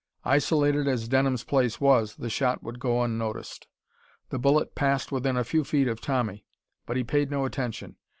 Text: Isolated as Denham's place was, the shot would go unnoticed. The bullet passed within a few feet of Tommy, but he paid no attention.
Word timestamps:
Isolated 0.25 0.87
as 0.87 1.07
Denham's 1.07 1.43
place 1.43 1.79
was, 1.79 2.15
the 2.15 2.27
shot 2.31 2.63
would 2.63 2.79
go 2.79 3.03
unnoticed. 3.03 3.67
The 4.31 4.39
bullet 4.39 4.73
passed 4.73 5.11
within 5.11 5.37
a 5.37 5.43
few 5.43 5.63
feet 5.63 5.87
of 5.87 6.01
Tommy, 6.01 6.43
but 6.87 6.97
he 6.97 7.03
paid 7.03 7.29
no 7.29 7.45
attention. 7.45 7.97